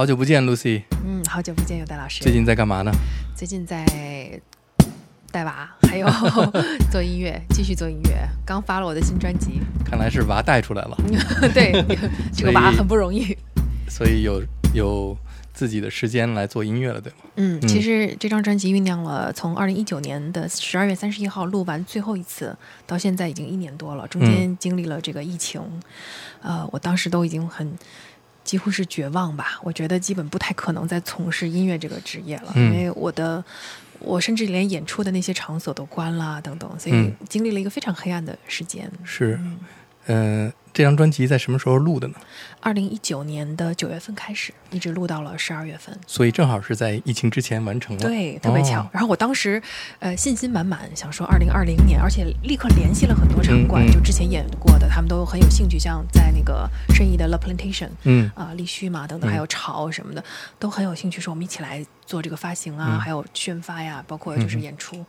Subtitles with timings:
[0.00, 0.80] 好久不见，Lucy。
[1.04, 2.22] 嗯，好久不见，有戴老师。
[2.22, 2.90] 最近在干嘛呢？
[3.36, 3.84] 最近在
[5.30, 6.08] 带娃，还有
[6.90, 8.26] 做音乐，继续做音乐。
[8.46, 9.60] 刚发了我的新专辑。
[9.84, 10.96] 看来是娃带出来了。
[11.52, 11.84] 对，
[12.32, 13.36] 这个娃很不容易。
[13.90, 14.42] 所以有
[14.72, 15.14] 有
[15.52, 17.18] 自己的时间来做音乐了，对吗？
[17.36, 22.56] 嗯，其实这张专辑酝酿了，从二零一九年的十二月三十一号录完最后一次，
[22.86, 25.60] 到现在已经一年多了，中间经历了这个疫情。
[26.40, 27.76] 呃，我当时都已经很。
[28.50, 33.44] 几乎是绝望吧，我觉得基本不太可能再从事音乐这个职业了，因为我的，
[34.00, 38.90] 我甚至连演出的那些场所都关了等等，所以经历了一个非常黑暗的时间。
[39.04, 39.38] 是，
[40.10, 40.52] 嗯。
[40.72, 42.14] 这张专辑在什么时候录的呢？
[42.60, 48.02] 二零一九年的九月份开始，一直录到了十二月份，所以正好是在疫情之前完成了。
[48.02, 48.88] 对，特别巧。
[48.92, 49.60] 然后我当时，
[49.98, 60.22] 呃，信心满满，想说二零二零年，而且立刻联系了很多场馆，就之前演过的，他们都很有兴趣，像在那个申遗的 The Plantation，嗯啊，立旭嘛等等，还有潮什么的，
[60.60, 65.04] 都很有兴趣，说我们一起来做这个发行啊，还有宣发呀，包括就是演出。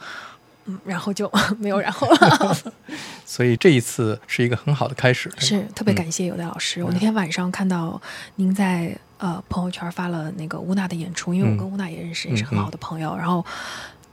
[0.72, 2.58] 嗯，然后就 没有然后了。
[3.26, 5.32] 所以这一次是一个很好的开始。
[5.38, 6.84] 是特别感谢有的老师。
[6.84, 8.02] 我那天晚上看到
[8.36, 13.16] 您在呃朋友圈发了那个乌娜的演出，因为我跟乌娜也认识，也是很好的朋友。
[13.16, 13.46] 然后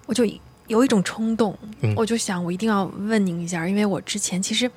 [0.06, 0.24] 我就
[0.66, 1.56] 有一种冲动，
[1.96, 4.70] 我就想我一定要问您一下，因为我之前其实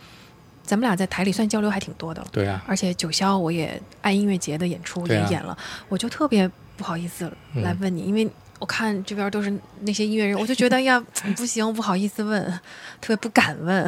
[0.64, 2.26] 咱们俩在台里算交流还挺多的。
[2.32, 2.64] 对啊。
[2.66, 5.58] 而且九霄我也爱音乐节的演出也演了，
[5.88, 8.28] 我就特别不好意思来问你，因为。
[8.62, 11.04] 我看这边都是那些音乐人，我就觉得呀，
[11.36, 12.46] 不行，不好意思问，
[13.02, 13.84] 特别不敢问。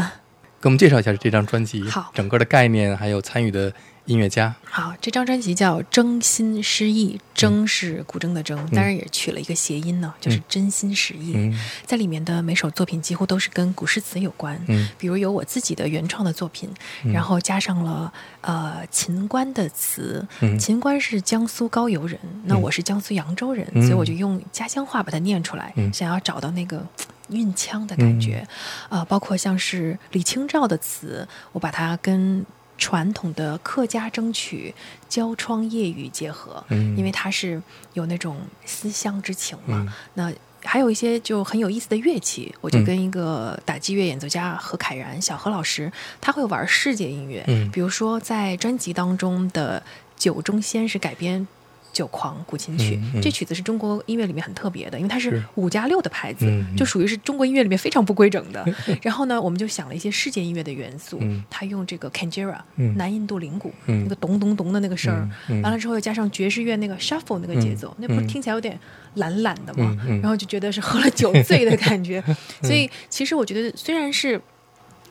[0.59, 3.71] 给我们介绍一下这张专辑，好，整个的概念还有参与的。
[4.05, 4.53] 音乐家。
[4.63, 11.53] 好，这张专辑叫《真心实意》，真是古筝的筝，当然也取了一个谐音呢，就是真心实意。
[11.85, 16.69] 在里面的每首作品几乎都是跟古诗词有关，嗯，比如有我自己的原创的作品，
[17.13, 20.25] 然后加上了呃秦观的词。
[20.59, 26.85] 秦观是江苏高邮人，那我是江苏扬州人，所以我就用家乡话把它念出来，想要找到那个
[27.29, 28.45] 韵腔的感觉。
[28.89, 32.45] 啊，包括像是李清照的词，我把它跟。
[32.77, 34.73] 传统的客家筝曲
[35.07, 37.61] 交窗夜雨结合，嗯，因为它是
[37.93, 39.93] 有那种思乡之情嘛。
[40.15, 40.31] 那
[40.63, 49.83] 还有一些就很有意思的乐器，我就跟一个打击乐演奏家何凯然小何老师，他会玩世界音乐，嗯，比如说在专辑当中的
[50.21, 51.47] 《酒中仙》是改编。
[51.93, 58.65] 酒狂古琴曲，这曲子是中国音乐里面很特别的，因为它是五加六的拍子，就属于是中国音乐里面非常不规整的。
[59.03, 61.21] 然后呢，我们就想了一些世界音乐的元素，
[61.51, 62.57] 他用这个 Kanjira
[62.95, 65.29] 南印度铃鼓那个咚咚咚的那个声儿，
[65.61, 68.77] 完了之后又加上爵士乐那个 shuffle 那个节奏，那不是听起来有点
[69.13, 69.95] 懒懒的吗？
[70.21, 72.23] 然后就觉得是喝了酒醉的感觉。
[72.63, 74.41] 所以其实我觉得虽然是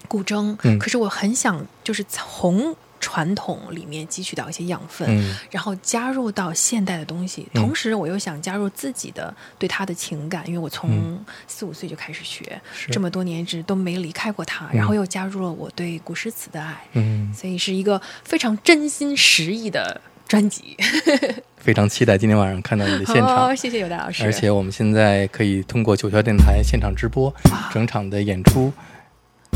[0.09, 2.75] 古筝，可是我很想就是从。
[3.03, 12.63] 传统里面汲取到一些养分，然后加入到现代的东西，同时我又想加入自己的对他的情感，因为我从四五岁就开始学，
[12.93, 20.77] 这么多年一直都没离开过他，然后又加入了我对古诗词的爱，嗯，所以是一个非常真心实意的专辑。
[21.59, 24.25] 非常期待今天晚上看到你的现场，谢谢有达老师。
[24.25, 27.35] 而且我们现在可以通过九霄电台现场直播
[27.73, 28.73] 整场的演出，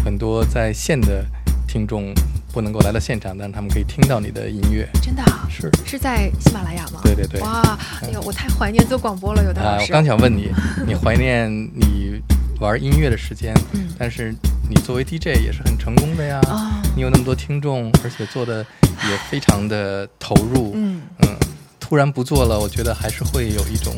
[0.05, 1.25] 很多在线的。
[1.67, 2.15] 听众
[2.53, 4.89] 不能够来到现场，但是他们可以听到你的音乐。
[5.03, 5.23] 真的？
[5.51, 7.01] 是是在喜马拉雅吗？
[7.03, 7.41] 对对对。
[7.41, 9.85] 哇，哎呦，我太怀念做广播了，有的老师。
[9.85, 10.51] 我刚想问你，
[10.87, 12.21] 你怀念你
[12.61, 13.55] 玩音乐的时间，
[13.99, 14.35] 但是
[14.69, 16.41] 你作为 DJ 也是很成功的呀。
[16.49, 16.83] 啊。
[16.95, 18.65] 你有那么多听众，而且做的
[19.09, 20.73] 也非常的投入。
[20.75, 21.37] 嗯嗯。
[21.79, 23.95] 突然不做了，我觉得还是会有一种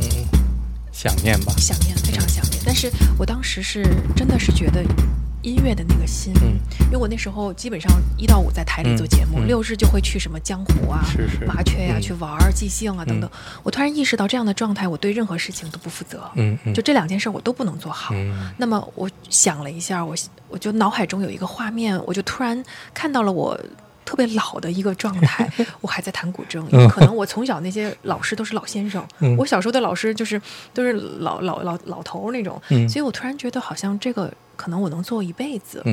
[0.93, 1.53] 想念吧。
[1.57, 2.63] 想念，非常想念。
[2.67, 3.85] 但是我当时是
[4.15, 4.85] 真的是觉得。
[5.49, 11.01] 音乐的那个心，嗯，因为我那时候基本上一到五在台里做节目，六日就会去什么江湖啊、
[11.47, 13.31] 麻雀呀去玩儿、即兴啊等等。
[13.63, 16.59] 我突然意识到这样的状态，我对任何事情都不负责，嗯。
[16.75, 18.15] 就这两件事我都不能做好。
[18.57, 20.15] 那么我想了一下，我
[20.49, 23.59] 我就脑海中有一个画面，我就突然看到了我。
[24.09, 25.47] 特别老的一个状态，
[25.83, 29.07] 我还在弹古筝，因为可能我从小那些老师都是老先生，
[29.37, 30.41] 我小时候的老师就是
[30.73, 32.59] 都是老老老老头那种，
[32.89, 35.85] 所以我突然觉得好像这个可能我能做一辈子，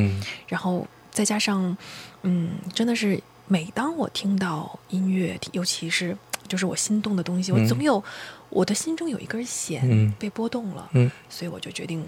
[0.47, 1.75] 然后再加上，
[2.21, 6.17] 嗯，真的是每当我听到音乐，尤其是
[6.47, 8.01] 就是我心动的东西，我总有
[8.47, 10.89] 我的心中有一根弦被拨动了，
[11.29, 12.01] 所以我就决定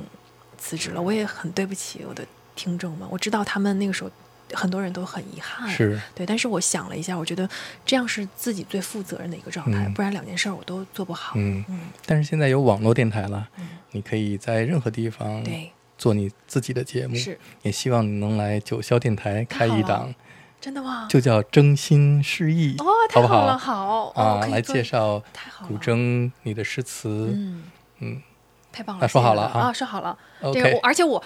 [0.58, 1.02] 辞职了。
[1.02, 2.26] 我也很对不起我的
[2.56, 4.10] 听众们，我知道他们那个时候。
[4.54, 6.00] 很多人都很遗憾，是。
[6.16, 7.50] 对，但是我想了一下，我觉得
[7.86, 11.34] 这样是自己最负责任的一个状态，不然两件事我都做不好。
[11.36, 11.64] 嗯。
[11.70, 11.80] 嗯。
[12.06, 13.48] 但是现在有网络电台了，
[13.92, 15.72] 你可以在任何地方对。
[15.98, 17.16] 做你自己的节目。
[17.16, 20.14] 是，也希望你能来九霄电台开一档
[20.62, 21.08] 真的吗？
[21.10, 24.10] 就叫真心诗意哦，太好了，好。
[24.16, 25.24] 啊，来介绍
[25.68, 27.64] 古筝你的诗词，嗯。
[28.00, 28.22] 嗯。
[28.78, 29.02] 太棒了！
[29.02, 30.16] 那说好了啊，说好了。
[30.54, 31.22] 这个，而且我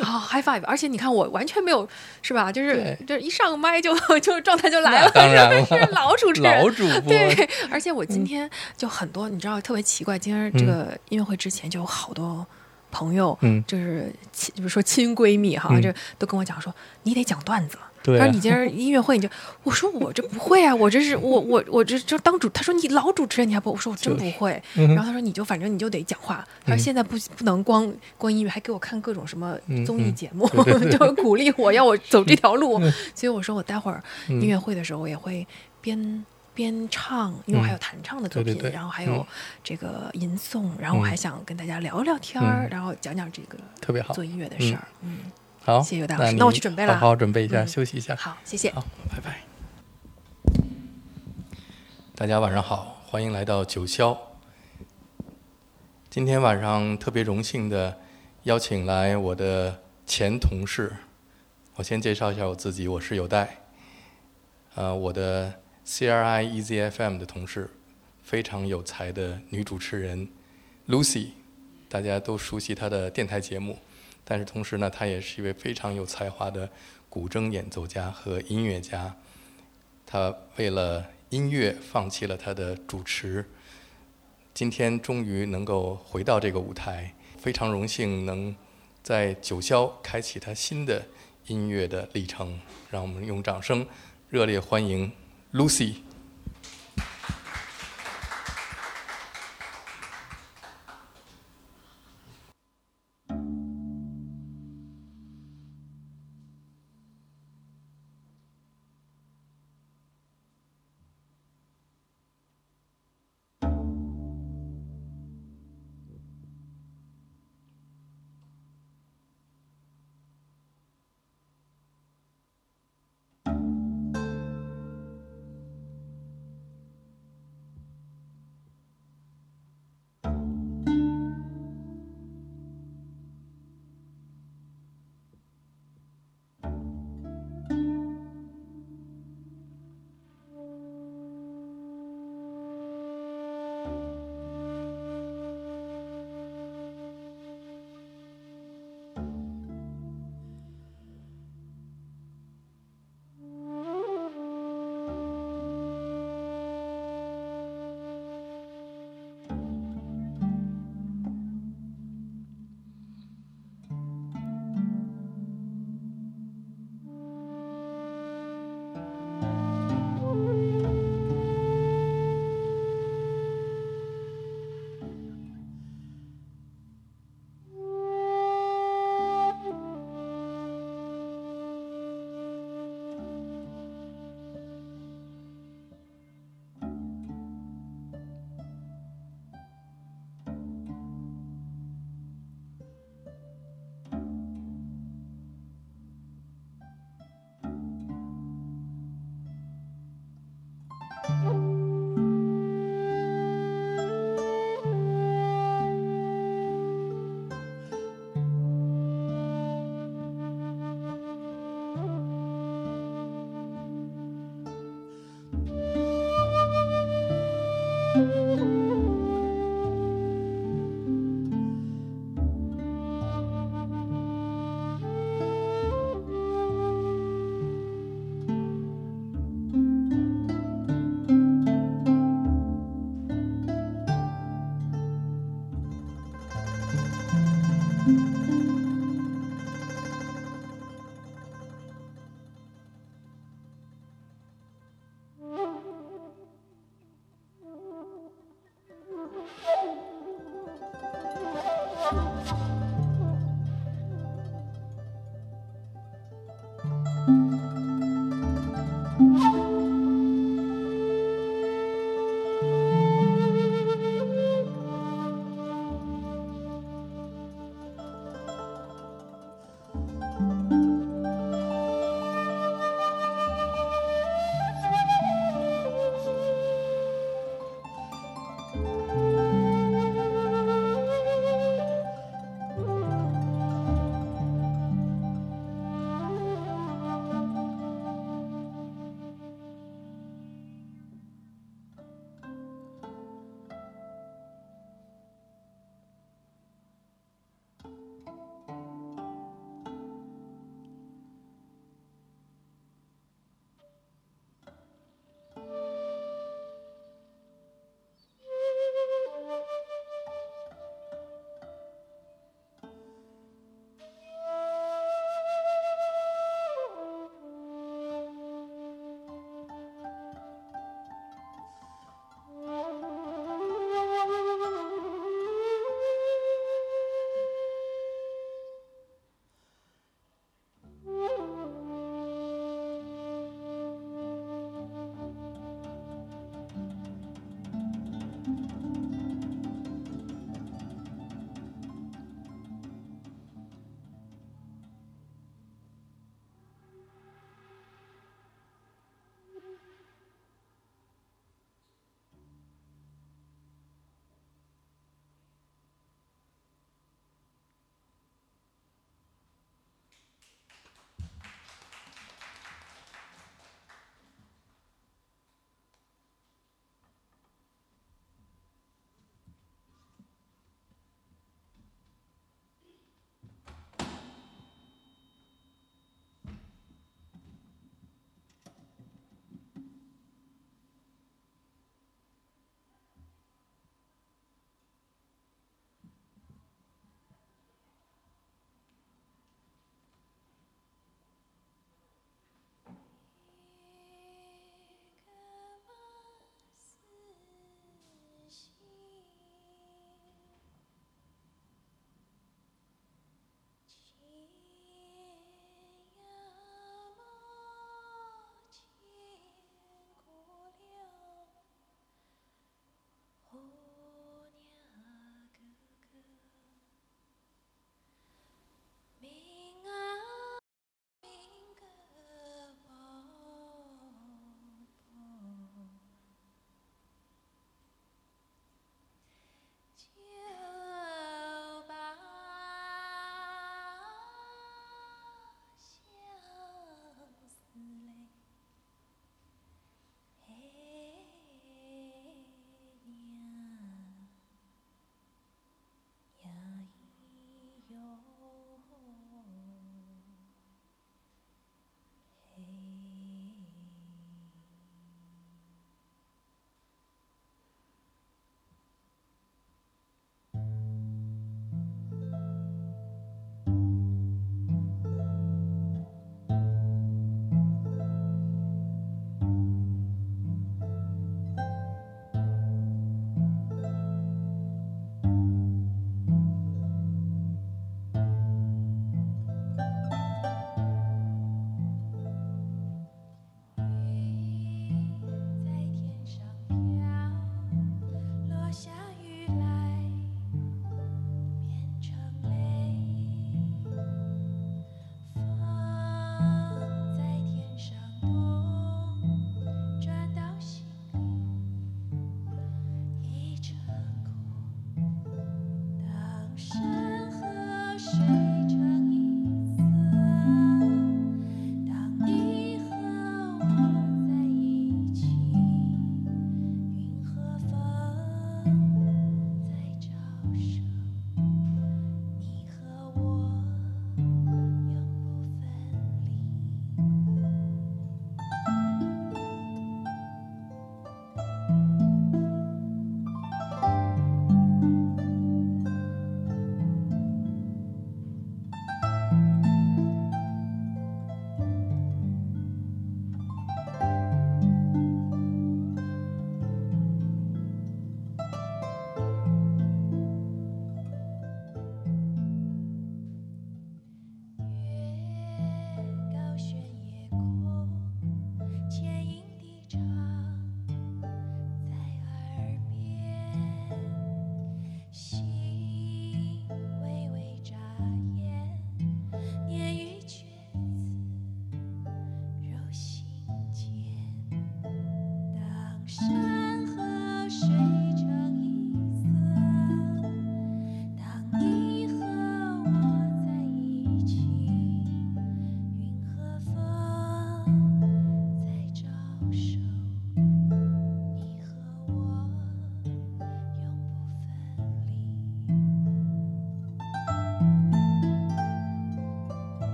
[0.00, 0.64] 好 high five！
[0.64, 1.86] 而且你看，我完全没有，
[2.22, 2.50] 是吧？
[2.50, 7.08] 就是就是一上麦就 就状态就来了，当然 是老主持人，老主播。
[7.08, 12.46] 对，而且我今天就很多，你知道特别奇怪，今天这个音乐会之前就有好多
[12.90, 17.76] 朋友，嗯，就是亲，比如说亲闺蜜哈，就都跟我讲说，你得讲段子。
[18.16, 19.28] 他说：“你今儿音乐会，你就
[19.64, 24.62] 我说我这不会啊，我这是我我我这就当主。”他说：“你老主持人，你还不？”我说：“我真不会。
[24.74, 30.48] ”然后他说：“你就反正你就得讲话。”他说：“现在不不能光光音乐，还给我看各种什么综艺节目，
[30.90, 32.80] 就鼓励我要我走这条路。”
[33.14, 35.46] 所以我说：“我待会儿音乐会的时候，我也会
[35.80, 36.24] 边
[36.54, 39.26] 边唱，因为我还有弹唱的作品，然后还有
[39.62, 45.18] 这个吟诵，然后我还想跟大家聊聊天儿，然后讲讲这个特别好做音乐的事儿。”嗯。
[45.68, 46.36] 好，谢谢大老师。
[46.36, 48.16] 那我去准备了，好好准备一下，休息一下。
[48.16, 48.70] 好，谢谢。
[48.70, 49.42] 好，拜拜。
[52.14, 54.16] 大家晚上好，欢迎来到九霄。
[56.08, 57.98] 今天晚上特别荣幸的
[58.44, 60.90] 邀请来我的前同事。
[61.74, 63.58] 我先介绍一下我自己，我是有代。
[64.74, 65.52] 呃，我的
[65.84, 67.68] CRI EZFM 的同事，
[68.22, 70.30] 非常有才的女主持人
[70.88, 71.32] Lucy，
[71.90, 73.78] 大家都熟悉她的电台节目。
[74.30, 76.68] 但是同时呢，他也是一位非常有才华的
[77.08, 79.16] 古筝演奏家和音乐家。
[80.04, 83.42] 他为了音乐放弃了他的主持，
[84.52, 88.54] 今天终于能够回到这个舞台，非常荣幸能
[89.02, 91.06] 在九霄开启他新的
[91.46, 92.60] 音乐的历程。
[92.90, 93.86] 让我们用掌声
[94.28, 95.10] 热烈欢迎
[95.54, 96.07] Lucy。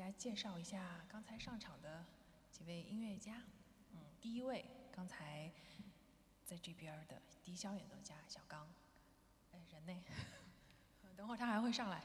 [0.00, 2.04] 家介绍一下刚才上场的
[2.50, 3.42] 几位音乐家。
[3.92, 5.52] 嗯，第一位刚才
[6.44, 8.66] 在这边的笛箫演奏家小刚，
[9.52, 10.02] 哎，人呢？
[11.16, 12.02] 等会儿他还会上来。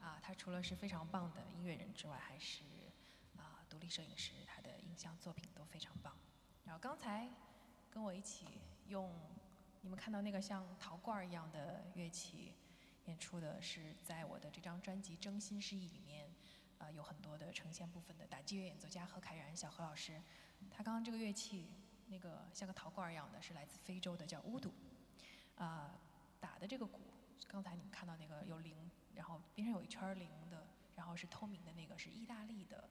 [0.00, 2.64] 啊，他除了是非常棒的音乐人之外，还是
[3.36, 6.16] 啊独立摄影师，他的影像作品都非常棒。
[6.64, 7.28] 然后刚才
[7.90, 9.12] 跟我一起用
[9.82, 12.52] 你们看到那个像陶罐一样的乐器
[13.04, 16.28] 演出的是在我的这张专辑《真心示意》里面，
[16.78, 20.20] 呃有很多的呈现部分的打击乐演奏家何凯然小何老师。
[20.70, 21.68] 他刚刚这个乐器
[22.08, 24.72] 那个像个陶罐一样的是来自非洲的叫乌杜，
[25.56, 25.98] 啊
[26.40, 27.00] 打的这个鼓，
[27.46, 32.88] 刚才你们看到那个有铃，然后边上有一圈铃的，然后是透明的那个是意大利的。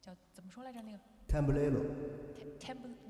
[0.00, 0.80] 叫怎么说来着？
[0.80, 1.82] 那个 temblero，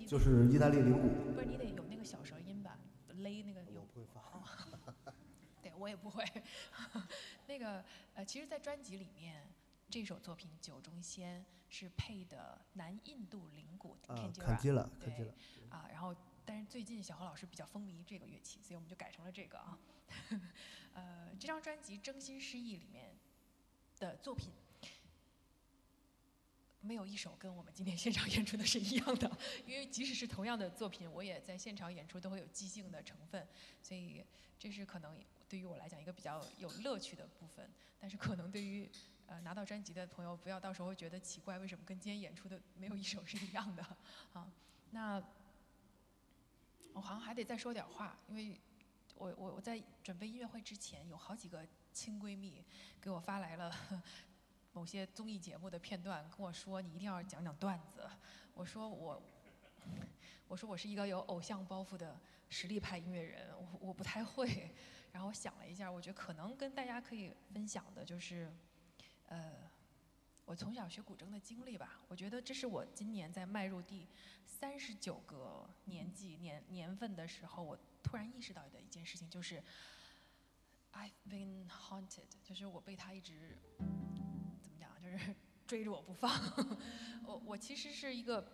[0.07, 1.33] 就是意大利铃鼓。
[1.33, 2.78] 不是你得有那个小舌音吧？
[3.09, 3.83] 勒那个有。
[3.83, 5.12] 我不会发。
[5.61, 6.24] 对我也不会。
[7.46, 9.46] 那个呃，其实，在专辑里面，
[9.90, 13.96] 这首作品《酒中仙》是配的南印度铃鼓。
[14.07, 15.35] 啊，看基了，看基了。
[15.70, 19.79] 啊，然后，但是最近小何老师比较风靡这个乐器，所以我们就改成了这个啊。
[20.92, 23.16] 呃，这张专辑《真心失意》里面
[23.98, 24.53] 的作品。
[26.81, 33.46] 没有一首跟我们今天现场演出的是一样的，因为即使是同样的作品，我也在现场演出都会有即兴的成分，
[33.83, 34.24] 所以
[34.59, 37.68] 这是可能对于我来讲一个比较有乐趣的部分。
[37.98, 38.88] 但是可能对于
[39.29, 43.83] 呃拿到专辑的朋友，不要到时候觉得奇怪，为什么跟今天演出的没有一首是一样的
[44.33, 44.51] 啊？
[44.91, 45.23] 那
[46.95, 48.61] 我好像还得再说点话，因为
[49.14, 52.64] 我我我在准备音乐会之前，有好几个亲闺蜜
[53.01, 53.73] 给我发来了。
[54.73, 58.09] 某些综艺节目的片段跟我说：“你一定要讲讲段子。”
[58.55, 59.21] 我说：“我，
[60.47, 62.17] 我说我是一个有偶像包袱的
[62.49, 64.73] 实力派音乐人，我我不太会。
[65.11, 68.53] ”然后我想了一下，我觉得可能跟大家可以分享的就是，
[69.29, 69.71] 呃，
[70.45, 72.01] 我从小学古筝的经历吧。
[72.09, 74.07] 我觉得这是我今年在迈入第
[74.45, 79.62] 三十九个年纪年年份的时候，我突然意识到的一件事情，就是
[80.93, 83.57] I've been haunted，就是我被他一直
[84.61, 84.79] 怎么。
[84.79, 85.35] 讲就是
[85.67, 86.31] 追着我不放，
[87.27, 88.49] 我我其实是一个，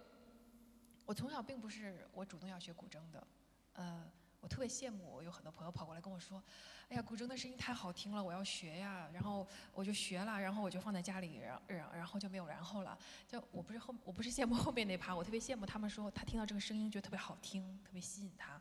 [1.04, 3.26] 我从小并不是我主动要学古筝的，
[3.74, 4.10] 呃，
[4.44, 6.42] 我特别羡慕我有很多朋友跑过来跟我说，
[6.90, 18.60] 哎呀，古筝的声音太好听了，我要学呀，然后我就学了，然后我就放在家里，然然然后就没有然后了，就我不是后我不是羡慕后面那趴，我特别羡慕他们说他听到这个声音觉得特别好听，特别吸引他，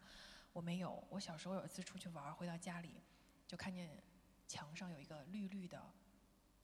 [0.53, 3.03] 我没有，我小时候有一次出去玩回到家里，
[3.45, 4.01] 就看见
[4.47, 5.83] 墙上有一个绿绿的。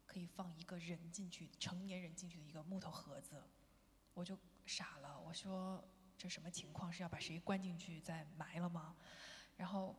[0.05, 3.43] 可以放一个人进去，成年人进去的一个木头盒子，
[4.15, 5.19] 我就傻了。
[5.19, 5.87] 我说
[6.19, 6.91] 这什么情况？
[6.91, 8.93] 是要把谁关进去再埋了吗？
[9.55, 9.95] 然后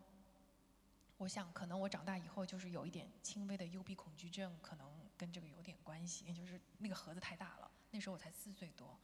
[1.16, 6.32] 我想，可能我长大以后就是有一点轻微的幽闭恐惧症，可能跟这个有点关系。
[6.34, 9.00] 就是那个盒子太大了，那时候我才四岁多，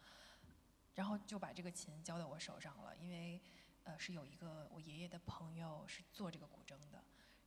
[0.95, 2.95] 然后就把这个琴交到我手上了。
[2.99, 3.41] 因为
[3.85, 7.03] 呃，是有一个我爷爷的朋友是做这个古筝的，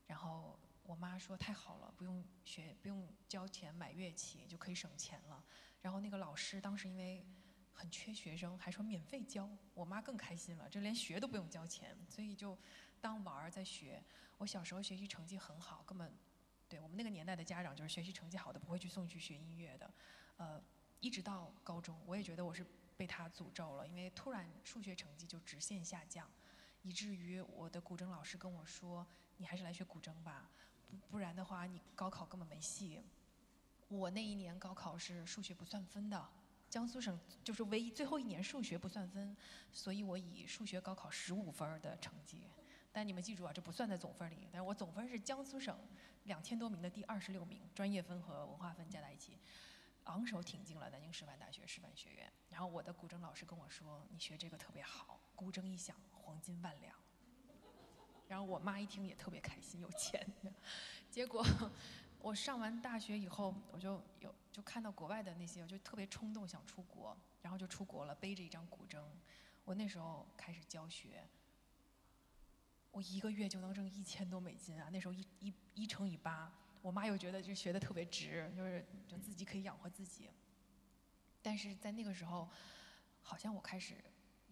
[0.08, 0.60] 然后。
[0.84, 5.46] 我妈说太好了，不用学，不用交钱买乐器就可以省钱了。
[5.84, 7.24] 然后那个老师当时因为
[7.80, 9.50] 很缺学生，还说免费教。
[9.74, 12.58] 我妈更开心了，这连学都不用交钱，所以就
[13.00, 14.04] 当玩儿在学。
[14.38, 16.14] 我小时候学习成绩很好，根本
[16.68, 19.94] 对我们那个年代的家长就是学习成绩好的不会去送去学音乐的。
[20.36, 20.62] 呃，
[21.00, 22.66] 一直到高中，我也觉得我是
[22.98, 26.30] 被他诅咒了，因为突然数学成绩就直线下降，
[26.82, 30.50] 以至于我的古筝老师跟我说：“你还是来学古筝吧。”
[30.92, 33.02] 不不然的话，你高考根本没戏。
[33.88, 36.30] 我那一年高考是数学不算分的，
[36.70, 39.36] 江苏省就是唯一最后一年数学不算分，
[39.72, 42.44] 所以我以数学高考十五分的成绩。
[42.92, 44.48] 但你们记住啊，这不算在总分里。
[44.52, 45.78] 但是我总分是江苏省
[46.24, 49.40] 两千多名的第二十六名，专业分和文化分加在一起，
[50.06, 52.32] 昂首挺进了南京师范大学师范学院。
[52.50, 56.94] 然后我的古筝老师跟我说：“你学这个特别好，古筝一响，黄金万两。”
[58.28, 60.24] 然后我妈一听也特别开心，有钱。
[61.10, 61.44] 结果
[62.20, 69.02] 我上完大学以后，我就有就看到国外的那些，我就特别冲动想出国，然后就出国了，背着一张古筝。
[69.64, 71.28] 我那时候开始教学，
[72.92, 74.90] 我一个月就能挣一千多美金啊！
[74.92, 76.52] 那时候一一一乘以八，
[76.82, 80.30] 我妈又觉得就学的特别值，就是就自己可以养活自己。
[81.42, 82.50] 但是在那个时候，
[83.22, 83.96] 好像我开始。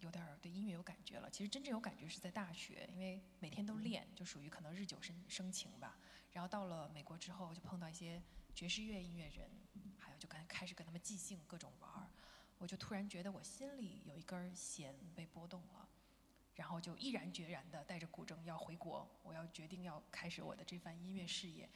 [0.00, 5.98] 有点对音乐有感觉了，其实真正有感觉是在大学，因为每天都练，就属于可能日久生生情吧。
[6.32, 8.22] 然后到了美国之后，就碰到一些
[8.54, 9.50] 爵士乐音乐人，
[9.98, 12.10] 还有就开开始跟他们即兴各种玩儿，
[12.58, 15.88] 我就突然觉得我心里有一根弦被拨动了。
[16.54, 21.68] 然后就毅然决然的带着古筝要回国，我要决定要开始我的这番音乐事业，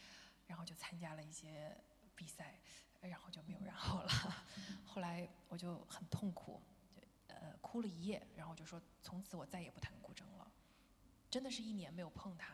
[0.49, 1.73] 然后就参加了一些
[2.17, 2.59] 比赛，
[3.01, 4.11] 然后就没有然后了。
[4.85, 6.61] 后来我就很痛苦，
[7.29, 10.51] 呃，哭了一夜，然后就说从此我再也不弹古筝了。
[11.31, 12.53] 真的是一年没有碰它，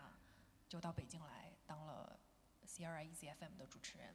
[0.68, 2.18] 就到北京来当了
[2.66, 4.12] CRI EZFM 的主持人。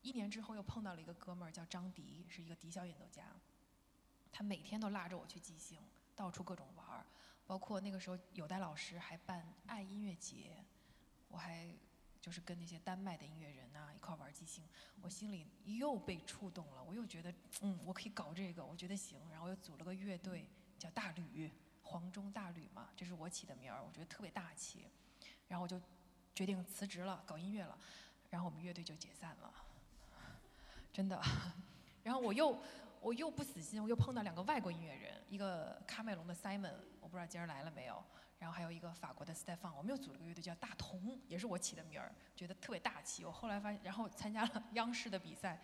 [0.00, 3.24] 一年之后又碰到了一个哥们儿叫张迪，是一个笛小演奏家。
[4.32, 5.78] 他每天都拉着我去即兴，
[6.16, 7.06] 到处各种玩儿，
[7.46, 10.64] 包括那个时候有代老师还办爱音乐节，
[11.28, 11.72] 我还
[12.20, 14.64] 就是跟那些丹麦的音乐人呐一块玩即兴，
[15.00, 20.48] 我心里又被触动了，我又觉得嗯我可以搞这个，我觉得行，然后又组了个乐队
[20.78, 21.50] 叫大吕，
[21.82, 24.88] 黄钟大吕嘛，这是我起的名儿，我觉得特别大气，
[25.46, 25.80] 然后我就
[26.34, 27.76] 决定辞职了，搞音乐了，
[28.30, 29.52] 然后我们乐队就解散了，
[30.92, 31.20] 真的，
[32.02, 32.58] 然后我又。
[33.02, 38.00] 我又不死心，我又碰到两个外国音乐人，一个喀麦隆的 Simon，我不知道今儿来了没有，
[38.38, 43.24] 然后还有一个法国的 Stefan，我们又组了个乐队叫大同，也是我起的名儿，觉得特别大气。
[43.24, 45.60] 我后来发现，然后参加了 央视的比赛，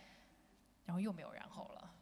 [0.85, 1.95] 然后又没有然后了。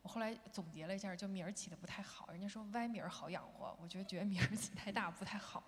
[0.00, 5.64] 我后来总结了一下，就名儿起的不太好，人家说歪名儿好养活，我觉得觉得名儿起太大不太好，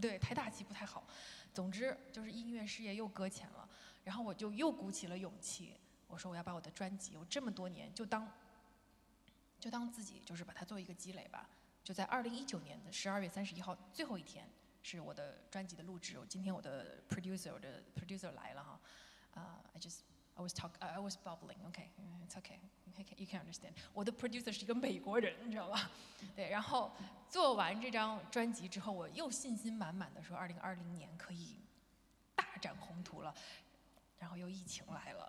[0.00, 1.06] 对，太大气不太好。
[1.52, 3.68] 总之就是音乐事业又搁浅了，
[4.04, 5.74] 然后我就又鼓起了勇气，
[6.06, 8.30] 我说我要把我的专辑，我这么多年就当。
[9.60, 11.50] 就当自己就是把它做一个积累吧。
[11.82, 14.48] 就在二零一九年的十二月三十一号最后一天，
[14.84, 16.16] 是我的专辑的录制。
[16.16, 18.80] 我今天我的 producer 我的 producer 来了哈。
[19.34, 20.02] 啊，I just
[20.38, 21.58] I was talk I was bubbling.
[21.68, 21.88] Okay,
[22.24, 22.60] it's okay.
[23.16, 23.72] You can understand.
[23.92, 25.90] 我的 producer 是一个美国人，你知道吧？
[26.36, 26.48] 对。
[26.48, 26.92] 然后
[27.28, 31.56] 做完这张专辑之后，我又信心满满的说，二零二零年可以
[32.36, 33.34] 大展宏图了。
[34.18, 35.28] 然后又疫情来了。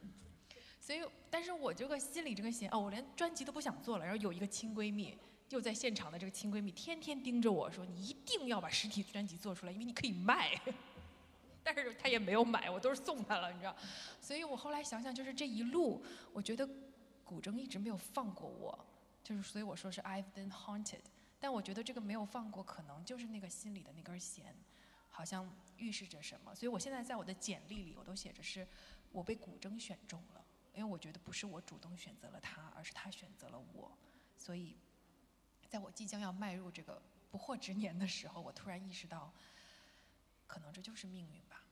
[0.80, 4.04] 所以，但是我这个心里这个弦哦，我连专辑都不想做了。
[4.04, 10.58] 然后有一个亲闺蜜，就在现场的这个亲闺蜜，天天盯着我说：“你一定要把实体专辑做出来，因为你可以卖。”
[11.74, 13.76] 但是他也没有买，我都是送他了，你知道。
[14.20, 16.02] 所以我后来想想，就是这一路，
[16.32, 16.68] 我觉得
[17.24, 18.86] 古筝一直没有放过我，
[19.22, 21.00] 就是所以我说是 I've been haunted。
[21.38, 24.56] 但我觉得这个没有放过，可能就是那个心里的那根弦，
[25.10, 26.54] 好像预示着什么。
[26.54, 28.66] 所以我现在在我的简历里，我都写着是
[29.12, 30.44] 我被古筝选中了。
[30.74, 33.90] 因为我觉得不是我主动选择了他，而是他选择了我，
[34.36, 34.76] 所以，
[35.68, 37.02] 在我即将要迈入这个
[37.32, 39.32] 不惑之年的时候，我突然意识到，
[40.48, 41.62] 可能这就是命运吧，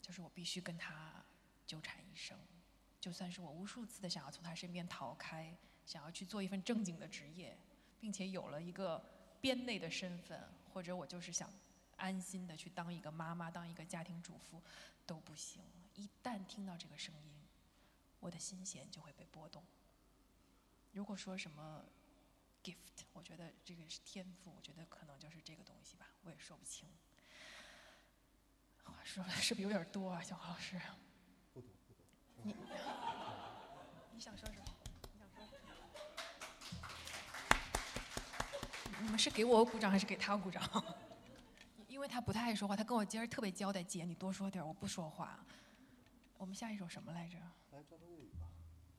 [0.00, 1.24] 就是我必须跟他
[1.64, 2.36] 纠缠一生，
[3.00, 7.56] 就算是我无数次的想要从他身边逃开，想要去做一份正经的职业，
[8.00, 9.00] 并且有了一个
[9.40, 10.42] 编内的身份，
[10.74, 11.48] 或者我就是想
[11.96, 14.60] 安心的去当一个妈妈，当一个家庭主妇，
[15.06, 15.62] 都不行。
[15.94, 17.32] 一旦听到这个声音。
[18.22, 19.64] 我的心弦就会被波动。
[20.92, 21.84] 如果说什么
[22.62, 26.88] gift，我觉得这个是天赋，我觉得可能就是这个东西吧，我也说不清。
[28.90, 30.80] 话说的是不是有点多啊，小何老师？
[31.52, 32.02] 不多不多。
[32.42, 32.54] 你
[34.12, 34.64] 你想说什么？
[35.12, 35.72] 你想说什么？
[39.02, 40.62] 你们是给我鼓掌还是给他鼓掌？
[41.88, 45.44] 因为他不太爱说话，他跟我今儿特别交代，姐你多说点，我不说话。
[46.36, 47.36] 我们下一首什么来着？
[47.70, 48.46] 来交通粤语吧。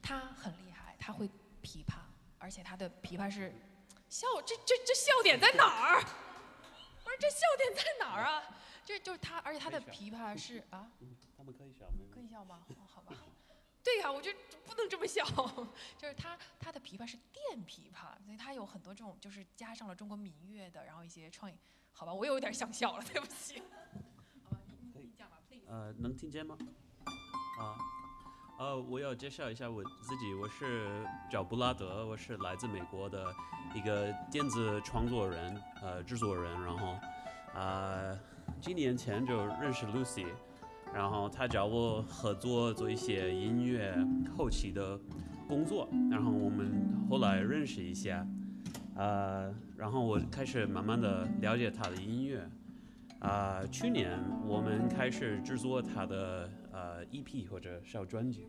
[0.00, 1.28] 他很厉害，他会
[1.60, 1.96] 琵琶，
[2.38, 3.52] 而且他的琵琶是
[4.08, 5.64] 笑，这这这笑点在哪
[5.94, 6.00] 儿？
[7.04, 8.42] 不是这笑点在哪儿啊？
[8.84, 10.90] 这就是他，而且他的琵琶是啊，
[11.36, 12.64] 他们可以笑，可以笑吗？
[12.70, 13.12] 哦，好吧，
[13.82, 14.32] 对呀，我就
[14.64, 15.24] 不能这么笑，
[15.98, 21.56] 就是他他的琵琶是电琵琶，所以他有很多这种就是加上了中国民乐的，然后一些创意，
[21.92, 23.60] 好吧，我有点想笑了，对不起。
[24.44, 24.60] 好吧，
[24.94, 25.36] 你你讲吧
[25.68, 26.56] 呃，能听见吗？
[27.58, 27.78] 啊，
[28.58, 33.26] 呃，我要介绍一下我自己，我是叫布拉德，我是来自美国的
[33.74, 36.98] 一个电子创作人，呃，制作人，然后，
[37.54, 38.18] 啊，
[38.58, 40.24] 几年前就认识 Lucy，
[40.94, 43.94] 然后她找我合作做一些音乐
[44.34, 44.98] 后期的
[45.46, 48.26] 工作，然后我们后来认识一下，
[48.96, 52.48] 啊，然后我开始慢慢的了解她的音乐，
[53.18, 58.46] 啊，去年我们开始制作她的呃 EP 或者小专辑。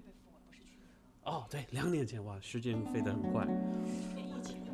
[1.23, 3.47] 哦，对，两年前哇，时间飞得很快。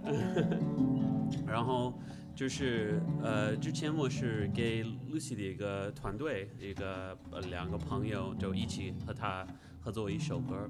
[1.47, 1.93] 然后
[2.35, 9.45] 就是呃，之前我是给 Lucy 的一个团队，一个呃两个朋友就一起和他
[9.79, 10.67] 合作一首歌，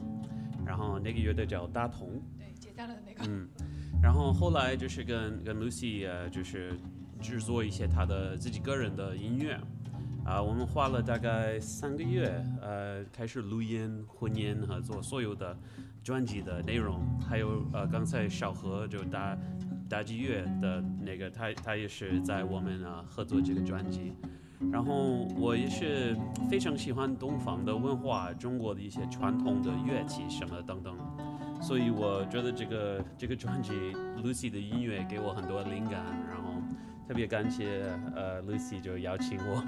[0.65, 2.22] 然后那个乐队叫大同。
[2.38, 3.24] 对，解散了的那个。
[3.28, 3.48] 嗯，
[4.02, 6.78] 然后后来就是跟跟 Lucy 呃，就是
[7.22, 9.58] 制作一些他的自己个人的音乐。
[10.25, 15.55] 啊，我们花了大概三个月，呃，开始录音、混音和做所有的
[16.01, 19.38] 专辑的内容，还有呃，刚才小何就打
[19.89, 24.13] 打击乐的那个，他他也是在我们啊合作这个专辑。
[24.71, 26.15] 然后我也是
[26.50, 30.98] 非常喜欢东方的文化，中国的一些传统的乐器什么等等，
[31.62, 33.73] 所以我觉得这个这个专辑
[34.23, 36.42] Lucy 的音乐给我很多灵感，然后
[37.13, 37.83] 特别感谢
[38.15, 39.63] 呃 Lucy 就邀请我。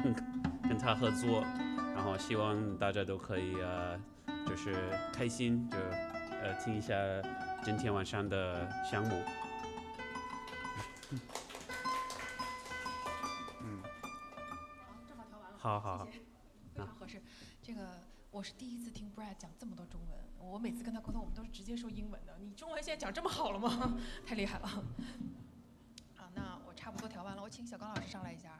[0.68, 1.42] 跟他合作，
[1.94, 3.96] 然后希望大家都可以呃，
[4.48, 6.96] 就是开心，就呃听一下
[7.64, 9.22] 今天晚上的项目。
[13.62, 13.84] 嗯，
[15.60, 15.98] 好，正好。
[16.00, 16.06] 好
[16.74, 17.22] 非常合适。
[17.62, 17.92] 这个
[18.32, 20.20] 我是第一次听 Brad 讲这么多中文，
[20.52, 22.40] 我每次跟他沟通，我们都是直接说英文的。
[22.42, 23.96] 你中文现在讲这么好了吗？
[24.26, 24.68] 太厉害了。
[26.16, 28.60] 好，那我差不多调完了，我请小刚老师上来一下。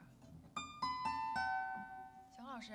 [2.36, 2.72] 小刚老师。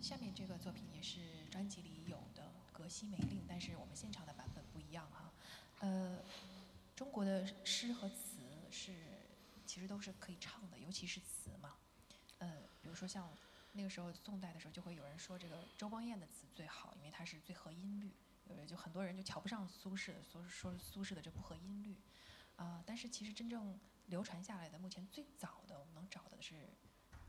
[0.00, 1.20] 下面这个作品也是
[1.50, 5.30] 专辑里有的《格西美令》，但是我们现场的版本不一样哈。
[5.80, 6.16] 呃，
[6.96, 8.29] 中国的诗和词
[9.80, 11.74] 其实都是可以唱的，尤其是词嘛。
[12.36, 13.34] 呃比如说像
[13.72, 18.14] 那个时候宋代的时候，就会有人说这个周邦彦的词最好，因为它是最合音律。
[18.48, 21.98] 呃，就很多人就瞧不上苏轼，说说苏轼的这不合音律。
[22.56, 26.68] 啊，但是其实真正流传下来的，目前最早的我们能找的是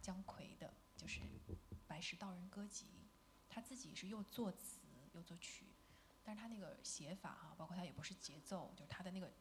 [0.02, 1.22] 姜夔的，就是
[1.88, 2.86] 《白石道人歌集》。
[3.48, 4.82] 他自己是又作词
[5.14, 5.68] 又作曲，
[6.22, 9.32] 但是他那个写法哈，包括他也不是节奏，就是他的那个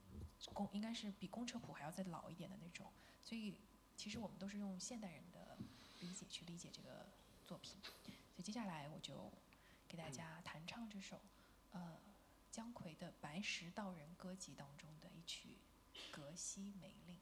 [0.53, 2.93] 工应该是比公车谱还要再老一点的那种。
[3.22, 3.61] 所以
[3.97, 5.57] 其实我们都是用现代人的。
[6.01, 7.07] 理解去理解这个
[7.45, 9.30] 作品，所以接下来我就
[9.86, 11.20] 给大家弹唱这首
[11.72, 12.01] 呃
[12.51, 15.59] 姜夔的《白石道人歌集》当中的一曲
[16.11, 17.16] 《隔西梅令》。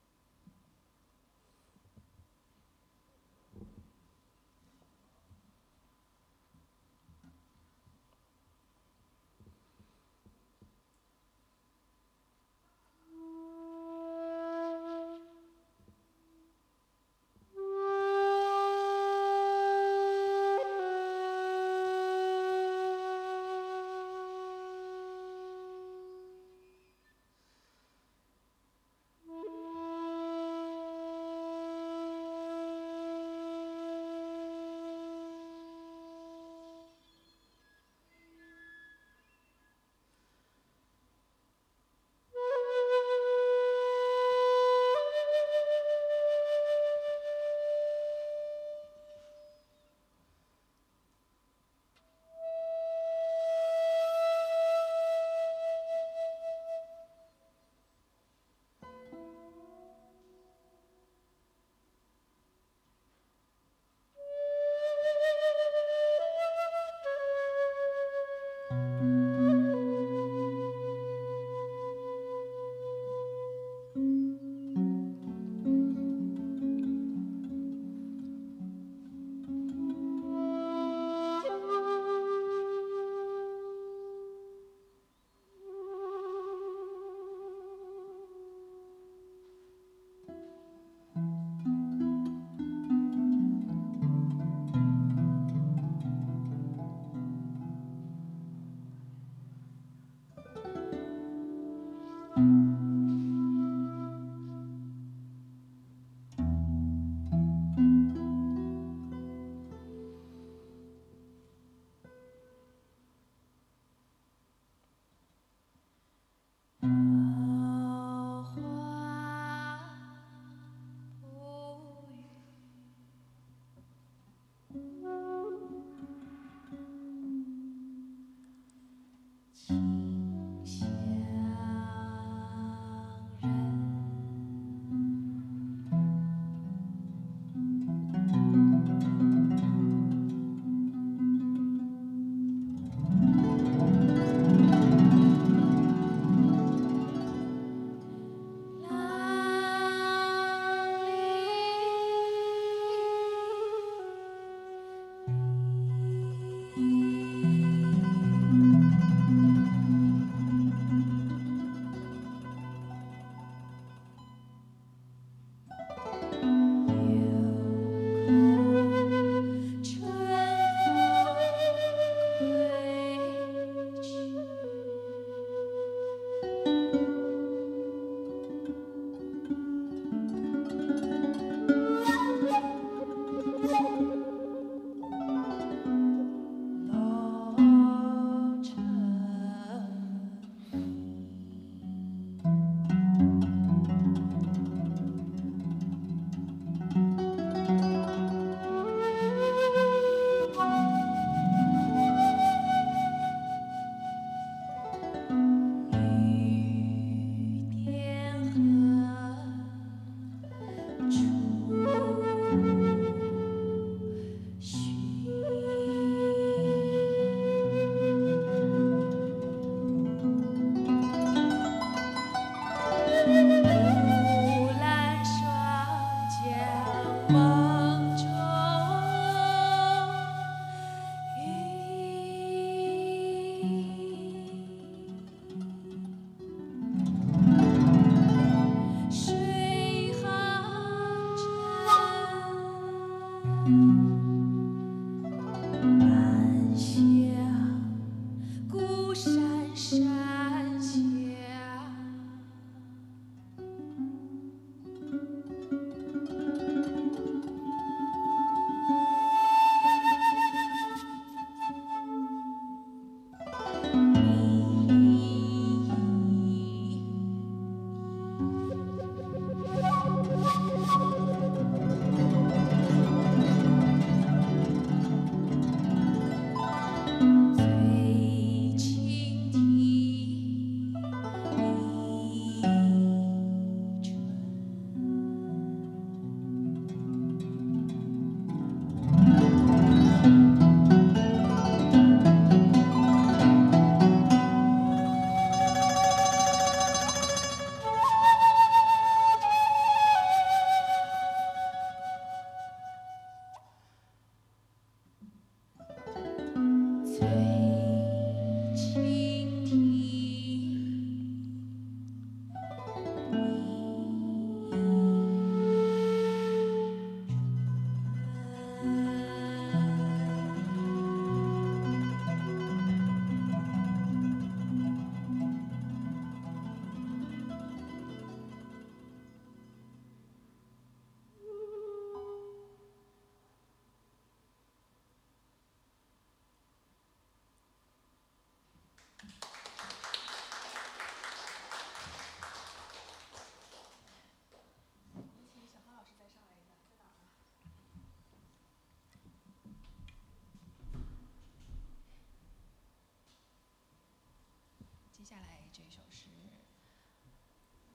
[355.29, 356.31] 下来这首是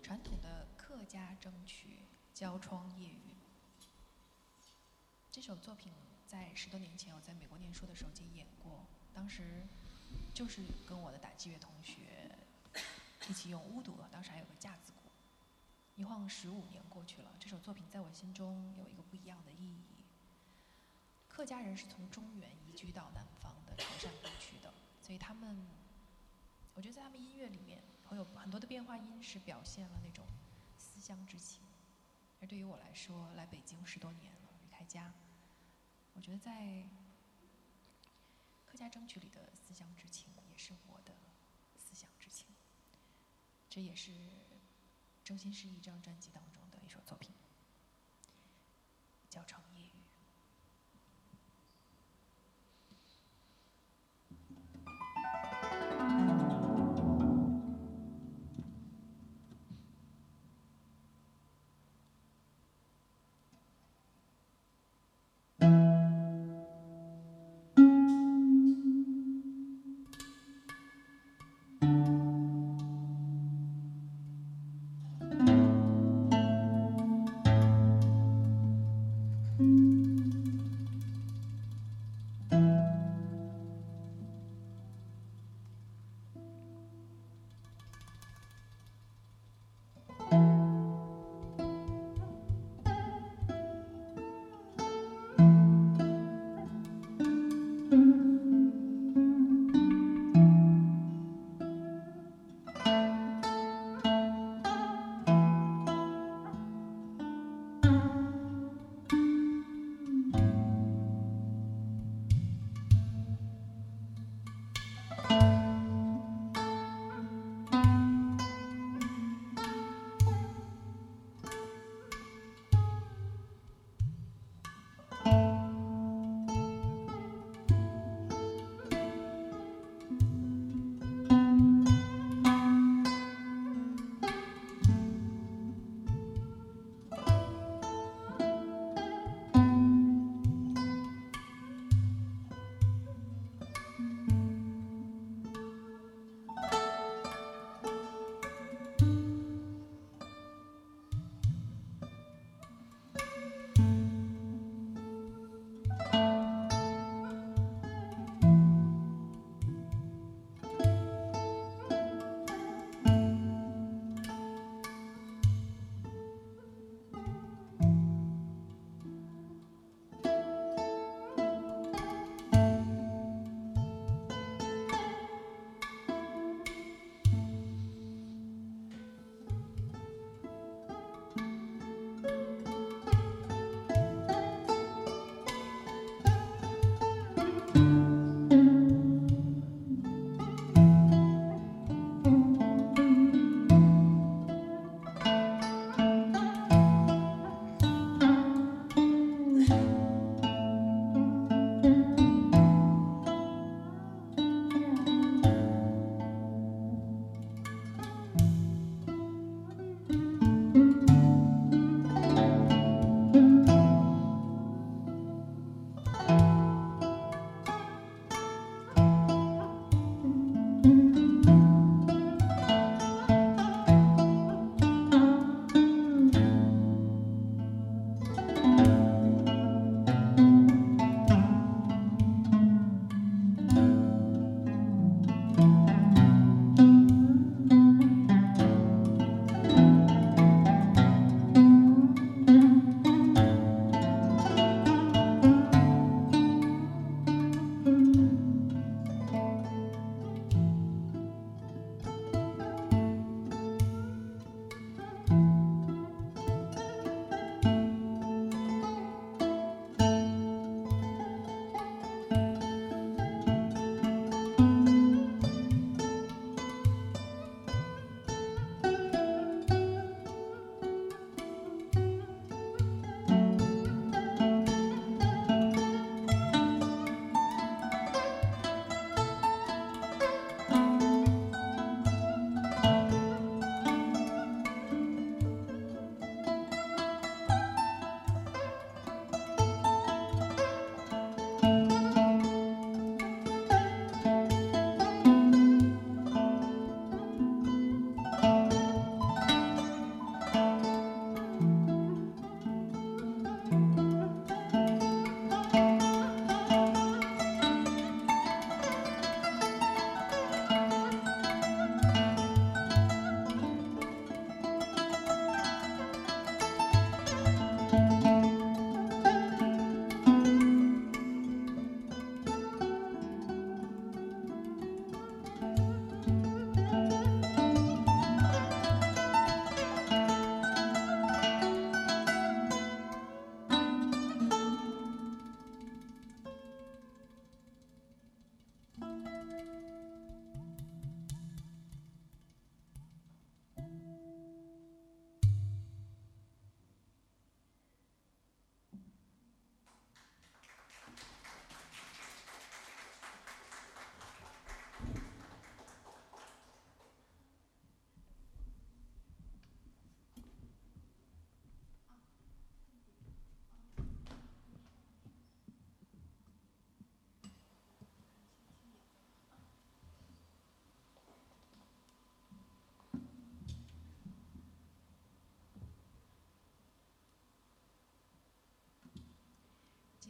[0.04, 1.88] 传统的客家筝曲
[2.32, 3.34] 《交窗夜雨》。
[5.32, 5.92] 这首作品
[6.28, 9.64] 在十多年前我在美国念书的时候就演过，当时
[10.32, 12.38] 就是跟我的打击乐同学
[13.28, 15.02] 一起用乌独，当时还有个架子鼓。
[15.96, 19.82] 一晃十五年过去了，这首作品在我心中有一个不一样的意义。
[21.28, 24.72] 客家人是从中原移居到南方的潮汕地区的，
[25.02, 25.83] 所以他们。
[26.76, 30.26] 我觉得在他们音乐里面，会有很多的变化音，是表现了那种
[30.78, 31.62] 思乡之情。
[32.42, 35.14] 而对于我来说，来北京十多年了，离开家，
[36.14, 36.84] 我觉得在
[38.66, 41.14] 客家争取里的思乡之情，也是我的
[41.78, 42.48] 思乡之情。
[43.70, 44.12] 这也是
[45.24, 46.63] 《真心实意这张专辑当中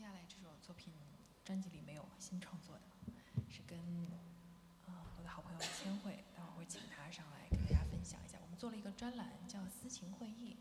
[0.04, 0.92] 接下来这首作品
[1.46, 2.82] 专辑里没有新创作的，
[3.50, 3.80] 是跟
[4.86, 8.38] 呃我的好朋友千惠，待会儿会请他上来跟大家分享一下。
[8.42, 10.58] 我们做了一个专栏叫“私情会议”，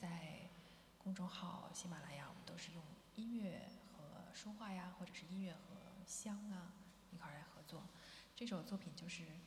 [0.00, 0.48] 在
[0.96, 2.82] 公众号喜马拉雅，我们都是用
[3.16, 5.76] 音乐和书画呀，或者是音乐和
[6.06, 6.72] 香啊
[7.10, 7.86] 一块儿来合作。
[8.34, 9.38] 这首作品就是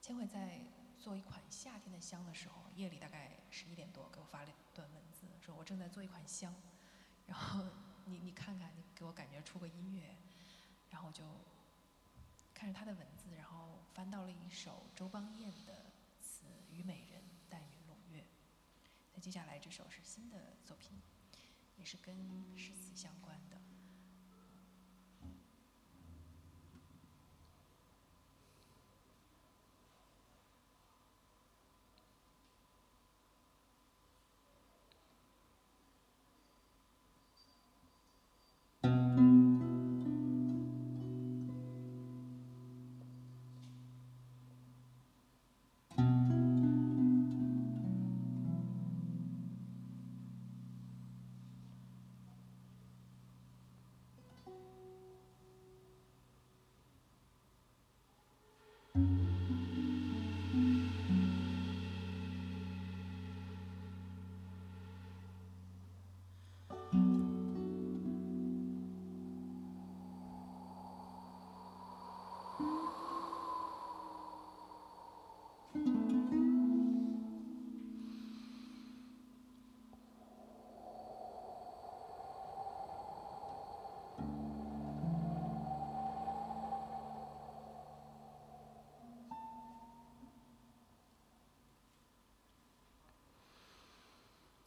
[0.00, 0.62] 千惠在
[0.98, 6.52] 做一款夏天的香的时候，夜里大概十一点多给我发了一段文字，说我正在做一款香，
[7.28, 7.64] 然后
[8.06, 10.14] 你你看看，你给我感觉出个音乐，
[10.90, 11.24] 然后我就
[12.52, 18.24] 看着他的文字，然后翻到了一首周邦彦的词《虞美人》，淡云胧月。
[19.14, 21.00] 那接下来这首是新的作品，
[21.76, 23.60] 也是跟诗词相关的。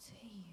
[0.09, 0.46] see.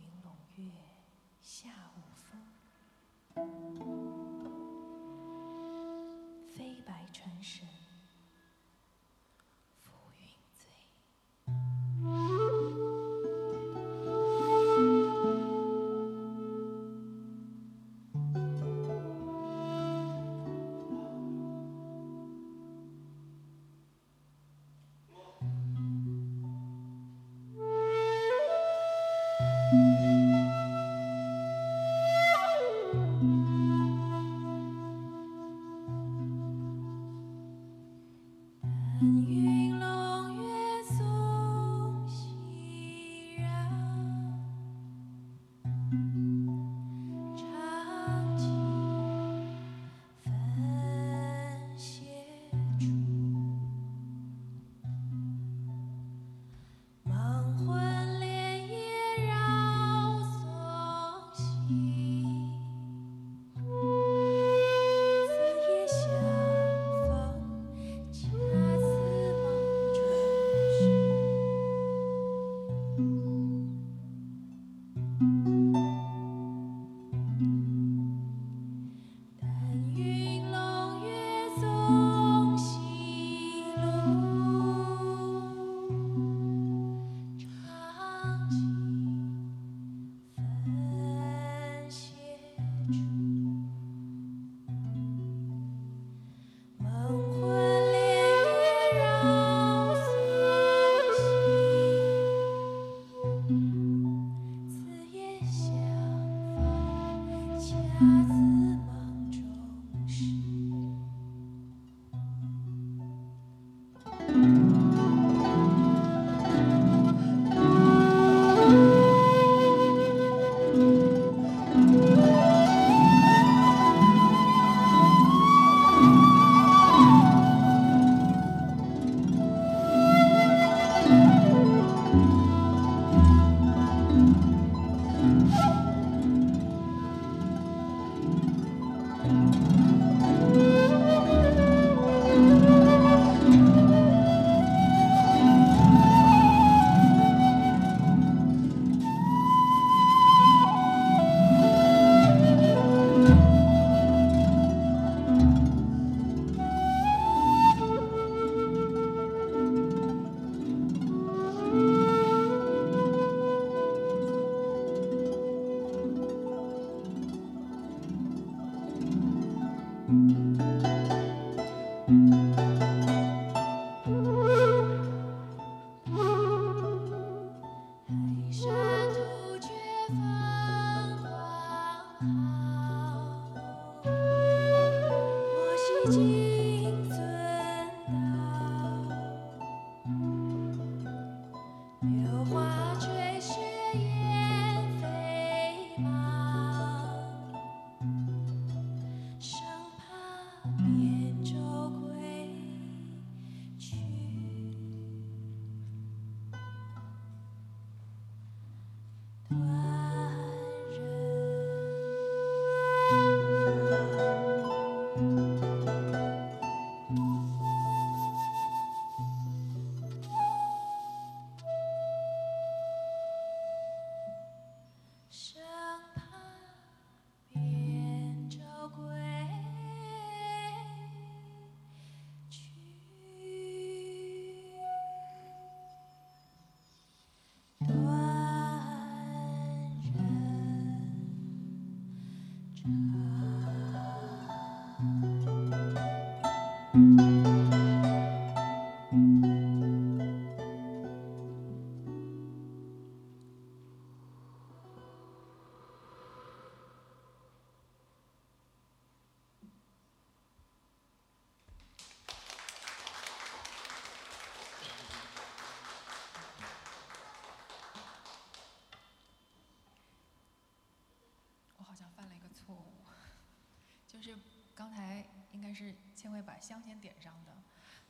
[274.06, 274.38] 就是
[274.74, 277.52] 刚才应该是千惠把香先点上的，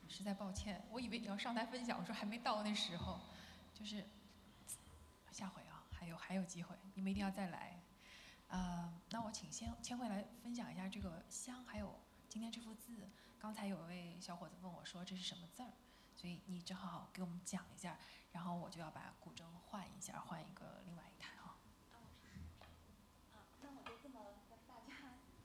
[0.09, 3.19] 实在抱歉，我以为你要上台分享，我说还没到那时候，
[3.73, 4.05] 就是
[5.33, 7.81] 下回啊，还有还有机会，你们一定要再来。
[8.49, 11.99] 呃，那我请先千惠来分享一下这个香，还有
[12.29, 13.09] 今天这幅字。
[13.39, 15.73] 刚才有一位小伙子问我说这是什么字儿，
[16.15, 17.99] 所以你正好给我们讲一下，
[18.31, 21.03] 然后我就要把古筝换一下，换一个另外。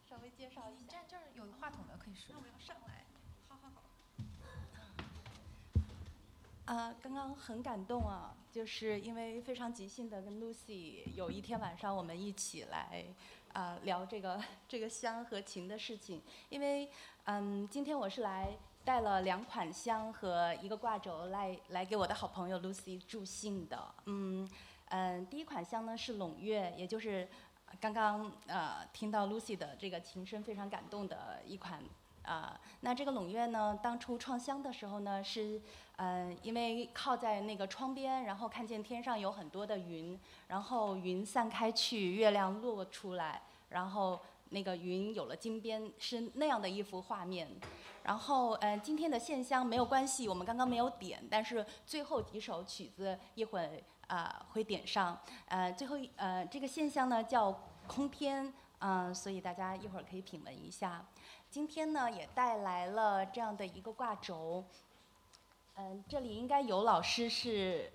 [0.10, 2.27] 稍微介绍一下，站这儿有话筒的可以说。
[2.29, 3.03] 那我要上来，
[3.49, 3.83] 好好好。
[6.73, 13.03] 啊，刚刚很感动啊，就是因为非常即兴的跟 Lucy 有一天晚上我们一起来
[13.51, 16.89] 啊聊这个 这个香和琴的事情，因为
[17.25, 24.49] 嗯今天我是来带了两款香和一个挂轴来来给我的好朋友 Lucy 助兴的，嗯
[24.85, 27.27] 嗯第一款香呢是胧月，也就是。
[27.80, 31.82] 刚刚呃听到 Lucy 的这个琴声非常感动的一款
[32.24, 35.61] 啊，那这个胧月呢，当初创香的时候呢是
[35.97, 47.47] 嗯因为靠在那个窗边，然后看见天上有很多的云，然后云散开去，月亮落出来，然后那个云有了金边，是那样的一幅画面。
[48.03, 55.16] 然后嗯今天的线香没有关系，我们刚刚没有点，但是最后几首曲子一会啊，会点上，
[55.47, 57.51] 呃，最后呃，这个现象呢叫
[57.88, 61.05] 空天，嗯，所以大家一会儿可以品闻一下。
[61.49, 64.66] 今天呢也带来了这样的一个挂轴，
[65.76, 67.93] 嗯，这里应该有老师是，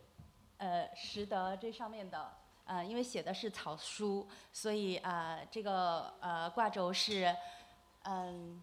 [0.59, 2.33] 呃，识得这上面的，
[2.65, 7.35] 呃，因为写的是草书，所以啊，这个呃挂轴是，
[8.05, 8.62] 嗯，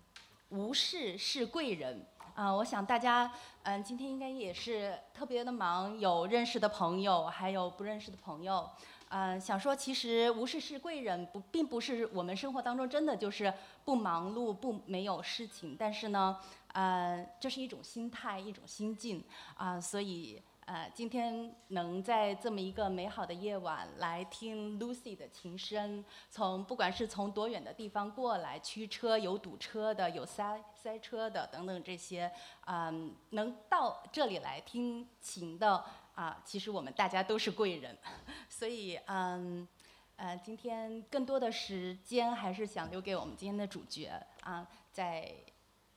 [0.49, 2.07] 无事是贵人。
[2.33, 3.29] 啊，我想大家，
[3.63, 8.67] 嗯，今天应该也是特别的忙，有认识的朋友，还有不认识的朋友，
[9.09, 13.53] 嗯，想说其实无事是贵人，不，并不是我们生活当中真的就是
[13.85, 16.39] 不忙碌、不没有事情，但是呢，
[16.73, 19.23] 嗯，这是一种心态，一种心境，
[19.55, 20.41] 啊，所以。
[20.71, 32.31] 呃，今天能在这么一个美好的夜晚来听 Lucy 的琴声，从不管是从多远的地方过来，驱车有堵车的，有塞塞车的等等这些，
[32.67, 35.83] 嗯，能到这里来听琴的
[36.15, 37.97] 啊，其实我们大家都是贵人，
[38.47, 39.67] 所以嗯，
[40.15, 44.09] 呃，今天更多的时间还是想留给我们今天的主角
[44.39, 45.35] 啊，在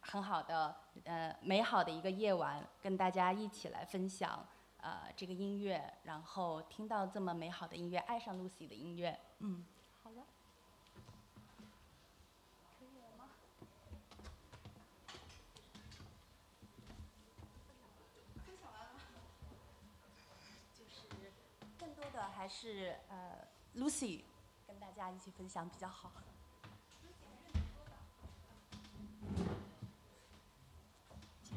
[0.01, 4.45] 很好的呃美好的一个夜晚，跟大家一起来分享。
[4.85, 9.65] 呃，这个音乐，然后听到这么美好的音乐，爱上 Lucy 的音乐，嗯，
[10.03, 10.27] 好了，
[12.79, 13.31] 可以了吗？
[18.45, 19.01] 分享完了，
[20.79, 21.33] 就是
[21.79, 24.25] 更多的还是呃 Lucy
[24.67, 26.13] 跟大家一起分享比较好。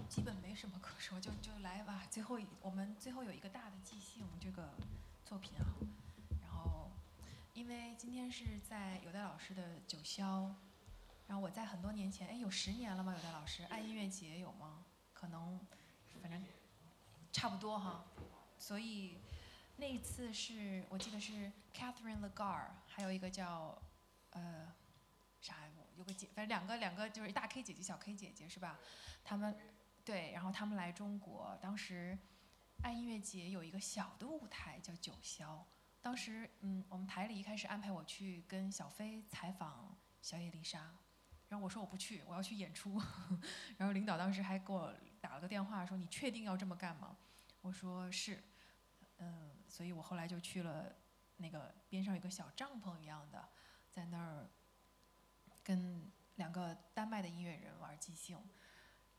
[0.10, 2.08] 基本没什么可说，就就来吧。
[2.10, 4.74] 最后我们最后有一个大的即兴这个
[5.26, 5.66] 作品啊，
[6.42, 6.90] 然后
[7.54, 10.52] 因为今天是在有代老师的九霄，
[11.28, 13.14] 然后我在很多年前，哎，有十年了吗？
[13.16, 14.86] 有代老师爱音乐节有吗？
[15.14, 15.60] 可能
[16.22, 16.44] 反正
[17.32, 18.06] 差不多哈。
[18.58, 19.20] 所以
[19.76, 23.80] 那一次是我记得是 Catherine Lagar，还有一个叫
[24.32, 24.74] 呃
[25.42, 25.56] 啥？
[25.96, 28.80] 有个姐，反正两个两个就是大 K 姐姐、小 K 姐姐是吧？
[29.24, 29.56] 他们。
[30.08, 32.18] 对，然后他们来中国，当时
[32.82, 35.62] 爱音乐节有一个小的舞台叫九霄。
[36.00, 40.96] 当时，嗯，我们台里一开始安排我去跟小飞采访小野丽莎，
[41.50, 42.98] 然后我说我不去，我要去演出。
[43.76, 47.18] 然后领导当时还给我打了个电话，说你确定要这么干吗？
[47.60, 48.42] 我说是，
[49.18, 50.96] 嗯，所以我后来就去了
[51.36, 53.50] 那个边上有个小帐篷一样的，
[53.92, 54.48] 在那儿
[55.66, 58.40] 跟两个丹麦的音乐人玩即兴。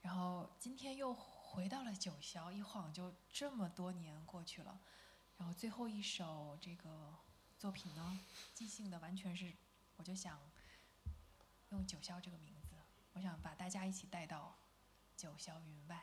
[0.08, 4.80] 然后今天又回到了九霄，一晃就这么多年过去了。
[5.36, 7.14] 然后最后一首这个
[7.58, 8.18] 作品呢，
[8.54, 9.52] 即兴的完全是，
[9.96, 10.40] 我就想
[11.72, 12.74] 用九霄这个名字，
[13.12, 14.56] 我想把大家一起带到
[15.14, 16.02] 九霄云外。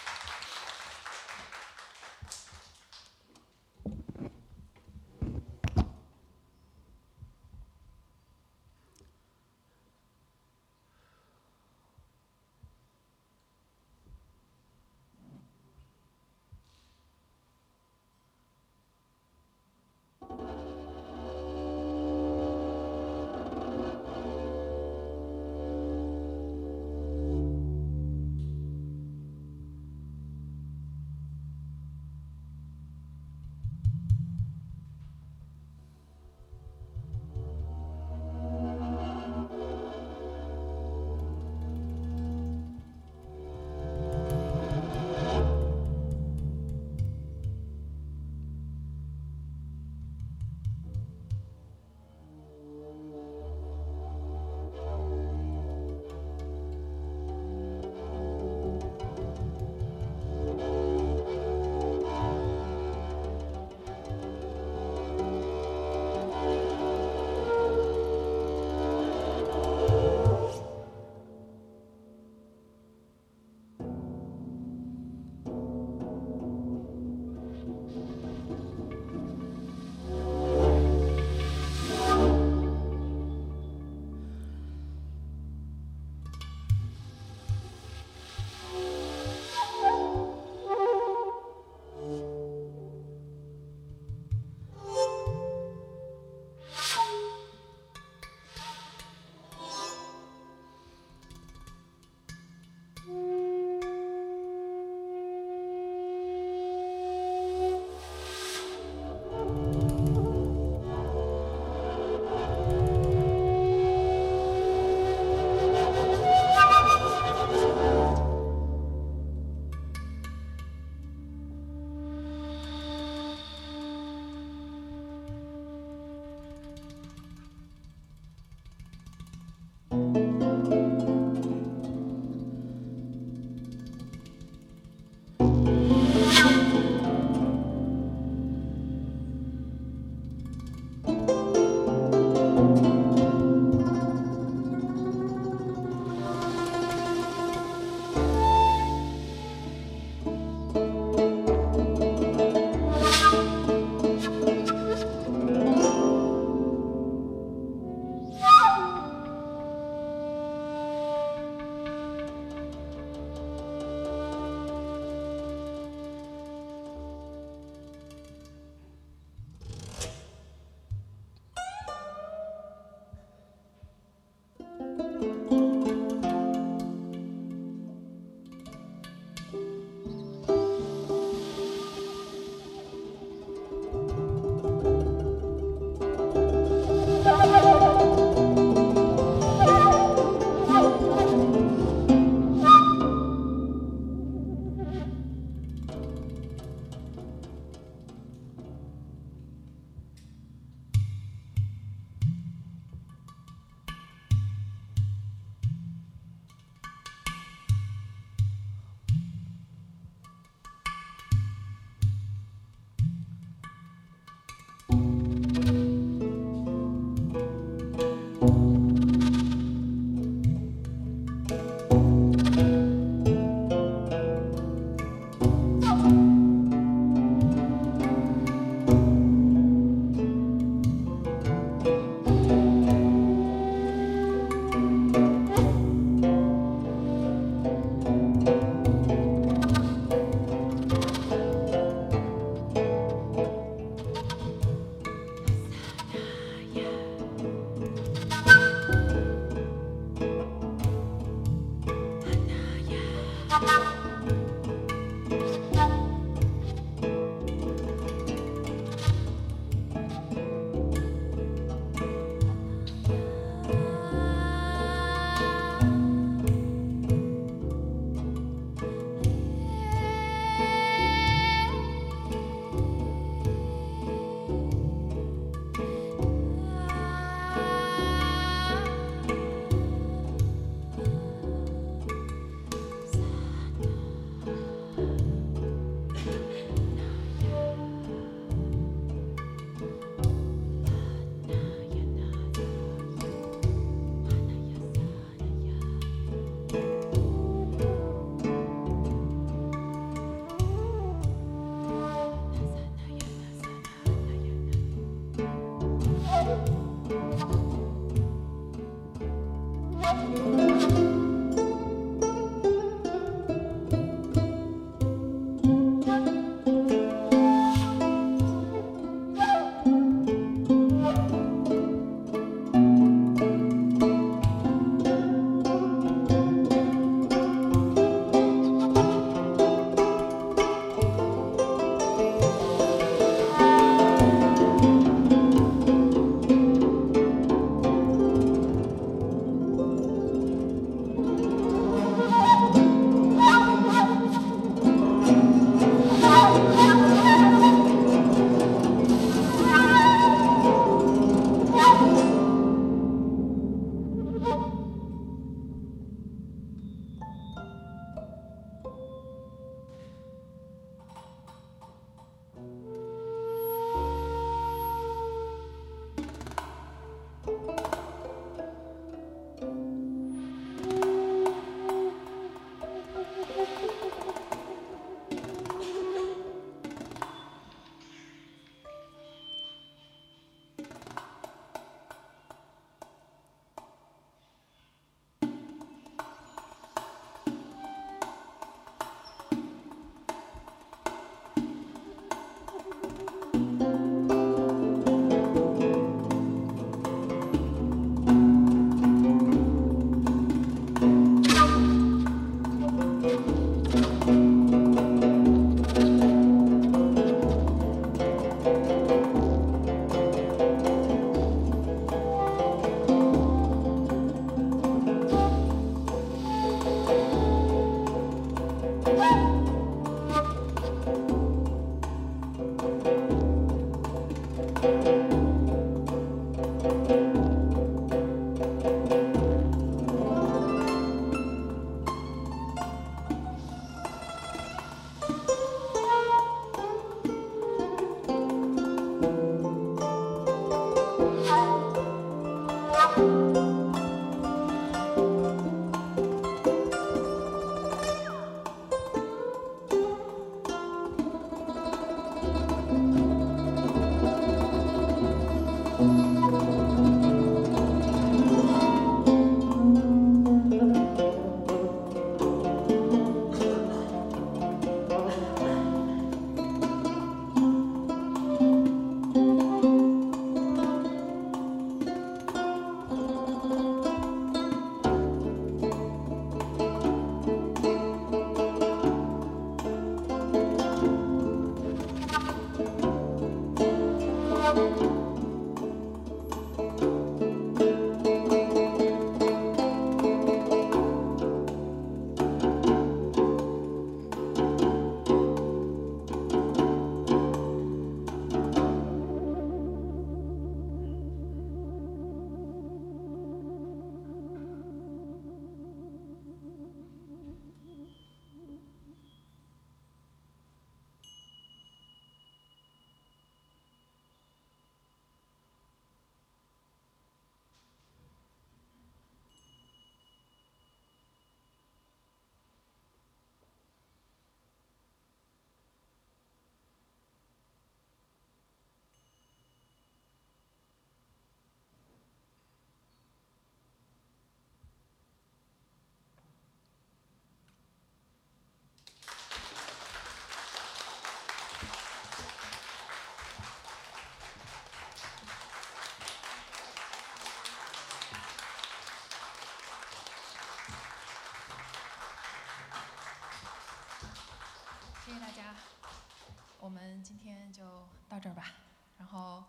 [557.29, 558.73] 今天就到这儿吧。
[559.19, 559.63] 然后，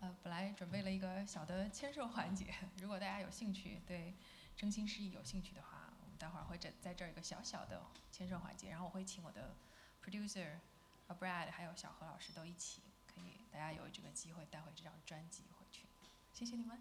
[0.00, 4.12] 呃，本来准备了一个小的签售环节，如果大家有兴趣，对
[4.56, 7.80] 真心实意有兴趣的话，我们待会儿会在在这儿一个小小的
[8.10, 8.70] 签售环节。
[8.70, 9.54] 然后我会请我的
[10.04, 10.58] producer
[11.08, 15.86] Brad 还有小何老师都一起，可以大家有这个机会带回这张专辑回去。
[16.32, 16.76] 谢谢你们。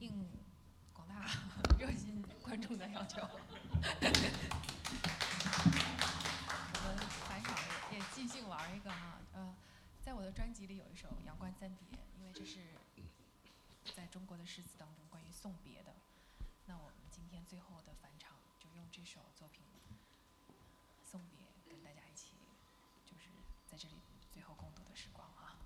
[0.00, 0.10] 应
[0.94, 1.26] 广大
[1.78, 2.24] 热心
[3.00, 3.22] 观众的要求，
[6.74, 7.56] 我们返场
[7.90, 9.54] 也也即兴玩一个哈，呃，
[10.02, 12.60] 在我的专辑里有一首《阳关三叠》，因为这是
[13.96, 15.94] 在中国的诗词当中关于送别的。
[16.66, 19.62] 那我们今天最后的返场就用这首作品
[21.10, 21.38] 送别，
[21.70, 22.34] 跟大家一起，
[23.06, 23.30] 就是
[23.66, 23.94] 在这里
[24.30, 25.56] 最后共度的时光啊。